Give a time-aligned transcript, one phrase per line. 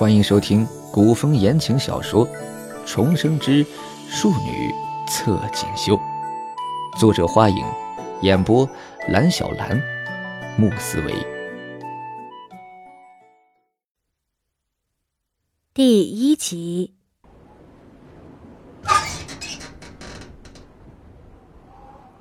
[0.00, 2.26] 欢迎收听古风言情小说
[2.86, 3.62] 《重生之
[4.08, 4.74] 庶女
[5.06, 5.94] 侧锦绣》，
[6.98, 7.62] 作者：花影，
[8.22, 8.66] 演播：
[9.08, 9.78] 蓝小兰、
[10.56, 11.14] 穆思维。
[15.74, 16.94] 第一集，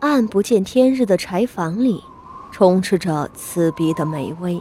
[0.00, 2.02] 暗不见天日的柴房里，
[2.50, 4.60] 充斥着刺鼻的霉味。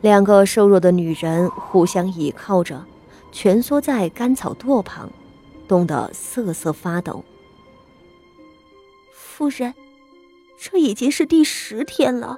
[0.00, 2.86] 两个瘦弱的女人互相倚靠着，
[3.32, 5.10] 蜷缩在干草垛旁，
[5.68, 7.22] 冻得瑟瑟发抖。
[9.12, 9.74] 夫人，
[10.58, 12.36] 这已经是第十天了。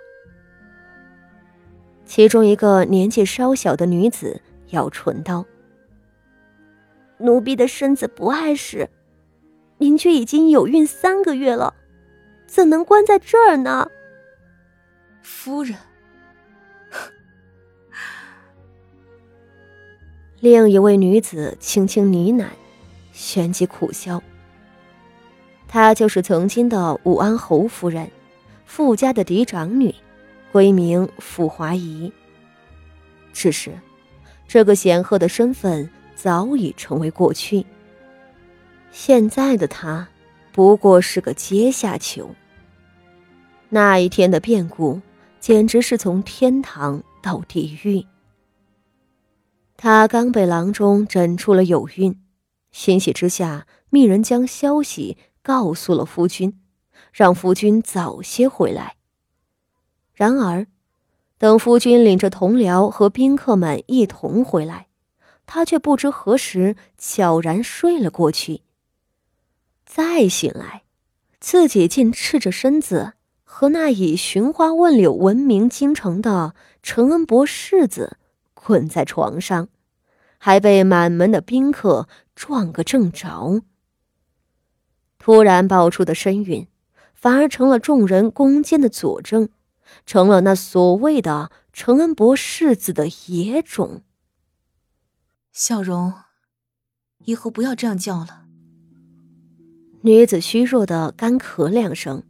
[2.04, 5.44] 其中一个年纪稍小的女子咬唇道
[7.18, 8.90] ：“奴婢的身子不碍事，
[9.78, 11.74] 您却已经有孕三个月了，
[12.46, 13.88] 怎能关在这儿呢？”
[15.22, 15.76] 夫人。
[20.42, 22.48] 另一位女子轻轻呢喃，
[23.12, 24.20] 旋即苦笑。
[25.68, 28.10] 她就是曾经的武安侯夫人，
[28.64, 29.94] 傅家的嫡长女，
[30.52, 32.12] 闺名傅华仪。
[33.32, 33.70] 只是，
[34.48, 37.64] 这个显赫的身份早已成为过去。
[38.90, 40.08] 现在的她，
[40.50, 42.28] 不过是个阶下囚。
[43.68, 45.00] 那一天的变故，
[45.38, 48.04] 简直是从天堂到地狱。
[49.84, 52.16] 她刚被郎中诊出了有孕，
[52.70, 56.56] 欣喜之下，命人将消息告诉了夫君，
[57.12, 58.94] 让夫君早些回来。
[60.14, 60.68] 然而，
[61.36, 64.86] 等夫君领着同僚和宾客们一同回来，
[65.46, 68.60] 他却不知何时悄然睡了过去。
[69.84, 70.84] 再醒来，
[71.40, 78.18] 自己竟赤着身子和那以寻花问柳闻名京城的陈恩伯世子。
[78.54, 79.70] 困在床上，
[80.44, 83.62] 还被满门的宾客撞个正着。
[85.16, 86.66] 突然爆出的身孕，
[87.14, 89.50] 反而成了众人攻坚的佐证，
[90.04, 94.02] 成了那所谓的承恩伯世子的野种。
[95.52, 96.12] 小荣，
[97.24, 98.46] 以后不要这样叫了。
[100.00, 102.24] 女子虚弱的干咳两声，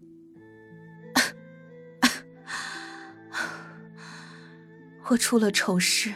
[5.09, 6.12] 我出了丑事。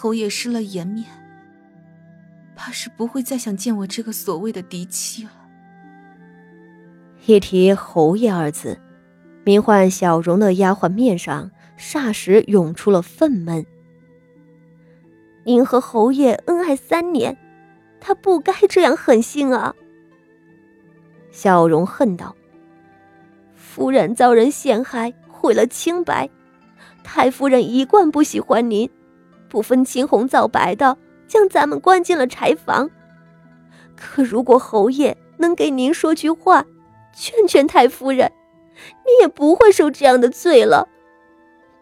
[0.00, 1.06] 侯爷失了颜面，
[2.54, 5.30] 怕是不会再想见我这个所谓的嫡妻了。
[7.26, 8.78] 一提“侯爷”二字，
[9.42, 13.66] 名唤小荣的丫鬟面上霎时涌出了愤懑。
[15.42, 17.36] 您和侯爷恩爱三年，
[17.98, 19.74] 他不该这样狠心啊！
[21.32, 22.36] 小荣恨道
[23.56, 26.30] ：“夫人遭人陷害，毁了清白，
[27.02, 28.88] 太夫人一贯不喜欢您。”
[29.48, 32.90] 不分青红皂白的将咱们关进了柴房，
[33.96, 36.64] 可如果侯爷能给您说句话，
[37.14, 38.30] 劝劝太夫人，
[39.04, 40.88] 你也不会受这样的罪了。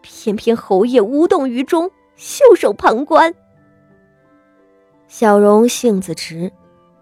[0.01, 3.33] 偏偏侯爷无动于衷，袖手旁观。
[5.07, 6.51] 小荣性子直，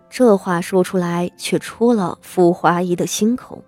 [0.09, 3.63] 这话说出来却出了傅华仪的心口，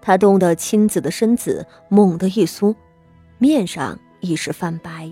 [0.00, 2.74] 她冻得亲子的身子猛地一缩，
[3.38, 5.10] 面上已是泛白。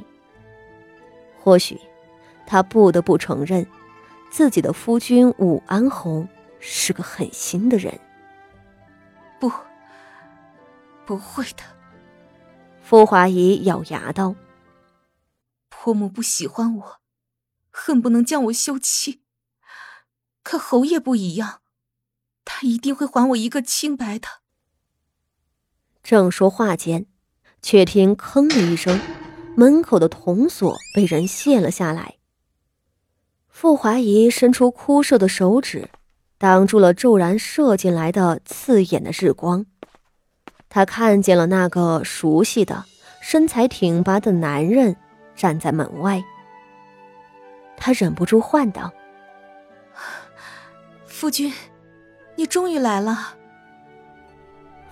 [1.47, 1.81] 或许，
[2.45, 3.65] 他不得不承认，
[4.33, 6.27] 自己的夫君武安侯
[6.59, 8.01] 是个狠心的人。
[9.39, 9.49] 不，
[11.05, 11.63] 不会的。
[12.83, 14.35] 傅华仪咬牙道
[15.71, 16.97] ：“婆母不喜欢我，
[17.71, 19.23] 恨不能将我休妻。
[20.43, 21.61] 可侯爷不一样，
[22.45, 24.27] 他一定会还我一个清白的。”
[26.03, 27.07] 正说话间，
[27.63, 28.99] 却听“吭”的一声。
[29.57, 32.17] 门口的铜锁被人卸了下来。
[33.49, 35.89] 傅华仪伸出枯瘦的手指，
[36.37, 39.65] 挡住了骤然射进来的刺眼的日光。
[40.69, 42.85] 他看见了那个熟悉的、
[43.23, 44.95] 身材挺拔的男人
[45.35, 46.23] 站在门外。
[47.79, 48.93] 他忍不住唤道
[51.07, 51.51] ：“夫君，
[52.35, 53.35] 你终于来了。”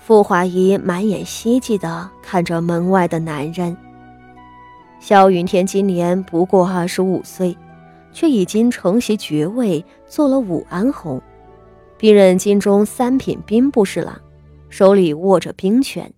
[0.01, 3.77] 傅华仪满眼希冀的看着门外的男人。
[5.07, 7.55] 萧云天今年不过二十五岁，
[8.11, 11.23] 却已经承袭爵位，做了武安侯，
[11.99, 14.19] 并任京中三品兵部侍郎，
[14.71, 16.15] 手里握着兵权。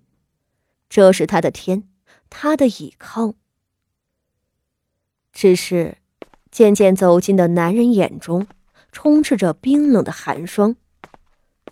[0.89, 1.83] 这是他的天，
[2.31, 3.35] 他的倚靠。
[5.33, 5.99] 只是，
[6.53, 8.47] 渐渐走近的男人眼中
[8.93, 10.77] 充斥着冰冷的寒霜。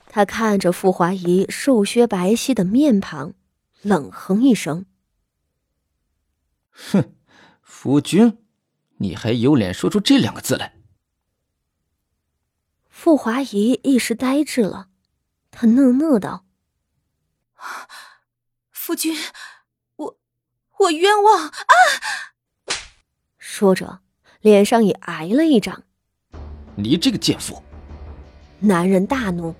[0.08, 3.34] 他看着傅华仪瘦削白皙的面庞，
[3.82, 4.84] 冷哼一声。
[6.74, 7.14] 哼，
[7.62, 8.38] 夫君，
[8.98, 10.74] 你还有脸说出这两个字来？
[12.88, 14.88] 傅华仪一时呆滞了，
[15.50, 16.44] 他讷讷道
[18.72, 19.16] ：“夫君，
[19.96, 20.18] 我
[20.78, 21.52] 我冤枉啊！”
[23.38, 24.00] 说着，
[24.40, 25.84] 脸上也挨了一掌。
[26.76, 27.62] 你这个贱妇！
[28.58, 29.54] 男人大怒：“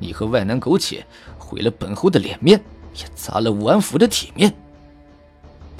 [0.00, 1.06] 你和外男苟且，
[1.38, 2.64] 毁了本侯的脸面，
[2.94, 4.52] 也砸了武安府的体面。”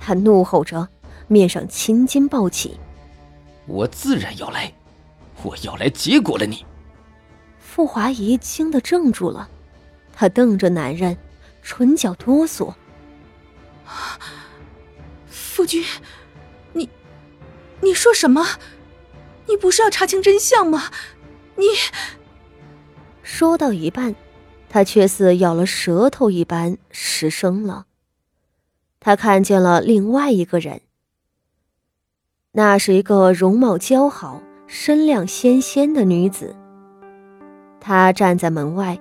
[0.00, 0.88] 他怒吼着，
[1.28, 2.80] 面上青筋暴起
[3.68, 4.72] ：“我自然要来，
[5.42, 6.64] 我要来结果了你！”
[7.60, 9.48] 傅华仪惊得怔住了，
[10.12, 11.16] 他瞪着男人，
[11.62, 12.74] 唇角哆嗦
[15.28, 15.84] ：“夫君，
[16.72, 16.88] 你，
[17.80, 18.44] 你说什么？”
[19.48, 20.92] 你不是要查清真相吗？
[21.56, 21.64] 你
[23.24, 24.14] 说到一半，
[24.68, 27.86] 他却似咬了舌头一般失声了。
[29.00, 30.82] 他看见了另外一个人，
[32.52, 36.54] 那是一个容貌姣好、身量纤纤的女子。
[37.80, 39.00] 她站在门外，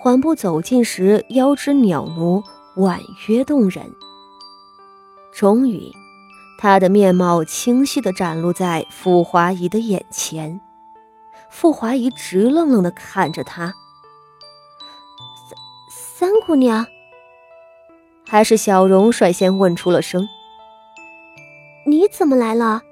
[0.00, 2.42] 缓步走近时，腰肢袅娜，
[2.76, 2.98] 婉
[3.28, 3.84] 约动人。
[5.30, 5.92] 终于。
[6.56, 10.58] 她的面貌清晰地展露在傅华仪的眼前，
[11.50, 13.74] 傅华仪直愣愣地看着她。
[16.16, 16.86] 三三姑娘，
[18.34, 20.28] 还是小荣率先问出了声
[21.86, 22.82] ：“你怎么来了？”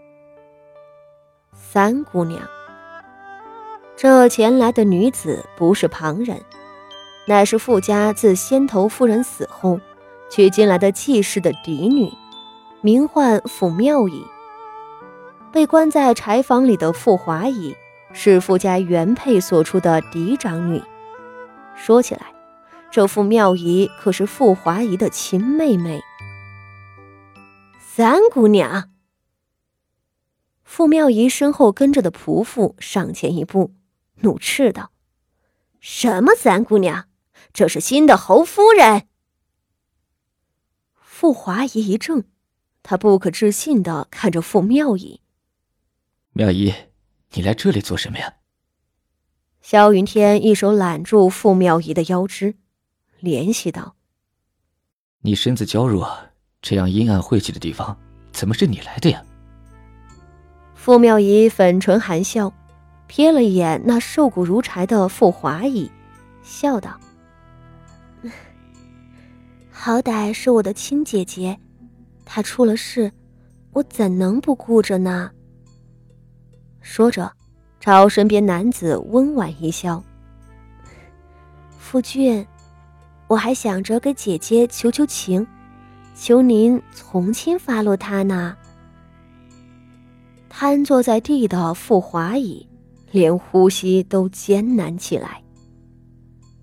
[1.53, 2.41] 三姑娘，
[3.97, 6.41] 这前来的女子不是旁人，
[7.27, 9.81] 乃是傅家自先头夫人死后
[10.31, 12.09] 娶进来的继室的嫡女。
[12.81, 14.25] 名唤傅妙仪，
[15.51, 17.75] 被关在柴房里的傅华仪
[18.13, 20.81] 是傅家原配所出的嫡长女。
[21.75, 22.27] 说起来，
[22.93, 26.03] 这傅妙仪可是傅华仪的亲妹妹。
[27.81, 28.91] 三姑娘，
[30.63, 33.75] 傅妙仪身后跟着的仆妇上前一步，
[34.17, 34.93] 怒斥道
[35.81, 37.09] ：“什么三姑娘？
[37.55, 39.07] 这是新的侯夫人！”
[41.01, 42.25] 傅华仪一怔。
[42.83, 45.23] 他不可置信的看着傅妙仪，
[46.33, 46.75] 妙仪，
[47.31, 48.35] 你来这里做什么呀？
[49.63, 52.57] 萧云天一手揽住傅妙仪的腰肢，
[53.23, 53.95] 怜惜道
[55.23, 56.13] ：“你身子娇弱，
[56.61, 57.97] 这样阴暗晦气的地方，
[58.33, 59.23] 怎么是你来的呀？”
[60.75, 62.53] 傅妙仪粉唇含笑，
[63.09, 65.89] 瞥了一眼那瘦骨如柴的傅华仪，
[66.43, 66.99] 笑道
[69.71, 71.57] ：“好歹是我的亲姐姐。”
[72.27, 73.13] 她出了事，
[73.73, 75.31] 我怎能不顾着呢？
[76.81, 77.33] 说着，
[77.79, 80.03] 朝身边男子温婉一笑
[81.79, 82.45] ：“夫君，
[83.33, 85.47] 我还想着给姐姐求求情，
[86.15, 88.59] 求您从轻发落他呢。”
[90.51, 92.69] 瘫坐在地的傅华仪，
[93.11, 95.43] 连呼吸都艰难起来。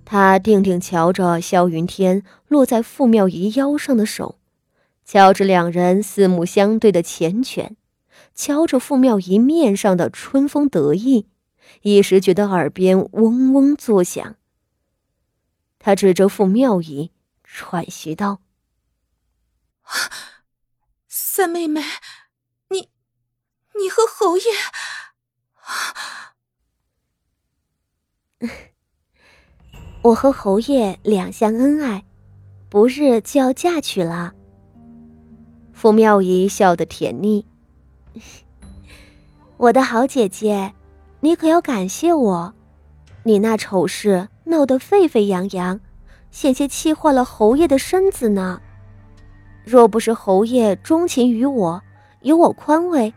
[0.06, 4.36] 他定定瞧着萧云天落在傅妙仪腰上的手。
[5.04, 7.72] 瞧着两人四目相对的缱绻，
[8.36, 11.26] 瞧着傅妙仪面上的春风得意，
[11.82, 14.36] 一时觉得耳边嗡嗡作响。
[15.80, 17.12] 他指着傅妙仪，
[17.44, 18.42] 喘息道
[21.08, 21.82] ：“三妹妹，
[22.70, 22.90] 你，
[23.80, 24.44] 你和侯爷，
[30.04, 32.06] 我和侯爷两相恩爱，
[32.70, 34.34] 不日就要嫁娶了。”
[35.74, 37.48] 傅妙仪笑得甜腻，
[39.56, 40.76] 我的好姐姐，
[41.22, 42.54] 你可要感谢我。
[43.24, 45.80] 你那丑事闹得沸沸扬扬，
[46.32, 48.60] 险些气坏了侯爷的身子呢。
[49.64, 51.82] 若不是侯爷钟情于我，
[52.22, 53.14] 有我宽慰，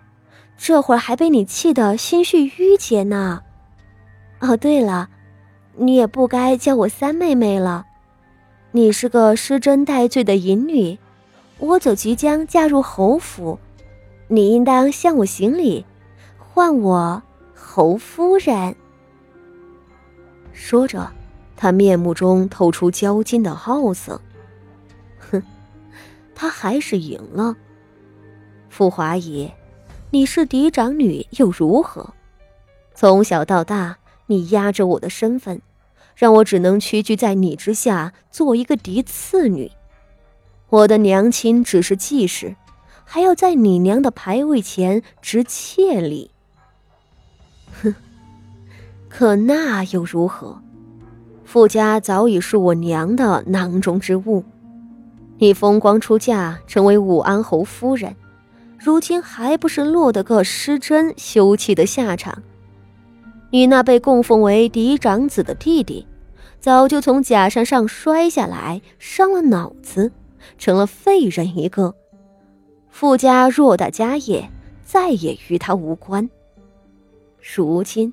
[0.58, 3.42] 这会儿还被你气得心绪郁结呢。
[4.40, 5.08] 哦，对了，
[5.76, 7.86] 你也不该叫我三妹妹了，
[8.72, 10.98] 你是个失贞戴罪的淫女。
[11.58, 13.58] 我走即将嫁入侯府，
[14.28, 15.86] 你应当向我行礼，
[16.36, 17.22] 唤我
[17.54, 18.74] 侯夫人。
[20.52, 21.10] 说着，
[21.62, 24.20] 他面目中透出骄矜的好色。
[25.30, 25.40] 哼，
[26.34, 27.56] 他还是赢了。
[28.68, 29.48] 傅华仪，
[30.10, 32.14] 你是嫡长女又如何？
[32.96, 35.62] 从小到大，你压着我的身份，
[36.16, 39.70] 让我只能屈居在你之下，做一个嫡次女。
[40.68, 42.56] 我的娘亲只是继室，
[43.04, 46.32] 还要在你娘的牌位前执妾礼。
[47.80, 47.94] 哼，
[49.08, 50.60] 可那又如何？
[51.44, 54.44] 傅家早已是我娘的囊中之物。
[55.38, 58.14] 你风光出嫁，成为武安侯夫人，
[58.78, 62.42] 如今还不是落得个失贞休妻的下场？
[63.50, 66.06] 你那被供奉为嫡长子的弟弟，
[66.60, 70.10] 早就从假山上摔下来，伤了脑子，
[70.58, 71.94] 成了废人一个。
[72.88, 74.48] 傅家偌大家业，
[74.84, 76.30] 再也与他无关。
[77.54, 78.12] 如今，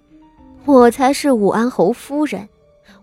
[0.66, 2.50] 我才是武安侯夫人，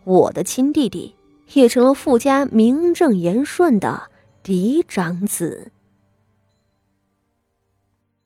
[0.07, 1.17] 我的亲弟弟
[1.55, 4.05] 也成了傅家名正言顺的
[4.45, 5.73] 嫡长子。